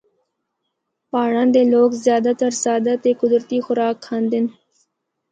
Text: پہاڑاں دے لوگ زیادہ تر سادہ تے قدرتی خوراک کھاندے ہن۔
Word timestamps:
پہاڑاں 1.11 1.47
دے 1.55 1.63
لوگ 1.73 1.89
زیادہ 2.05 2.31
تر 2.39 2.51
سادہ 2.63 2.93
تے 3.03 3.09
قدرتی 3.21 3.57
خوراک 3.65 3.95
کھاندے 4.05 4.37
ہن۔ 4.41 4.45